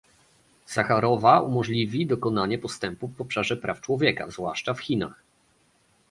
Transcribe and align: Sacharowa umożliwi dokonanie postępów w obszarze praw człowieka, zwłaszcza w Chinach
Sacharowa 0.65 1.41
umożliwi 1.41 2.05
dokonanie 2.07 2.57
postępów 2.59 3.15
w 3.17 3.21
obszarze 3.21 3.57
praw 3.57 3.81
człowieka, 3.81 4.29
zwłaszcza 4.31 4.73
w 4.73 4.79
Chinach 4.79 5.23